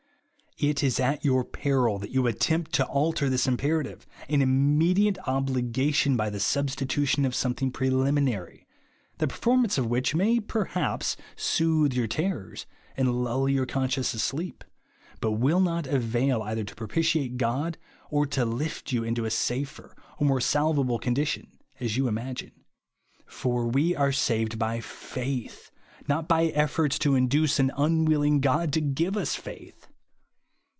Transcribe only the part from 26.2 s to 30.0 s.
by efforts to induce" an unwilling God" to give us faith.